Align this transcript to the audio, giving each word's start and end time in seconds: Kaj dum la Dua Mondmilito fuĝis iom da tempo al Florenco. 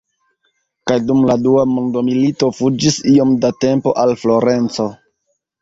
Kaj 0.91 0.95
dum 1.09 1.19
la 1.31 1.35
Dua 1.43 1.65
Mondmilito 1.73 2.51
fuĝis 2.61 2.97
iom 3.15 3.37
da 3.45 3.55
tempo 3.67 3.97
al 4.07 4.19
Florenco. 4.23 4.91